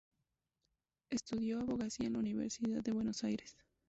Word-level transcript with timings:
Estudió 1.11 1.59
abogacía 1.59 2.07
en 2.07 2.13
la 2.13 2.19
Universidad 2.21 2.81
de 2.81 2.91
Buenos 2.91 3.23
Aires. 3.23 3.55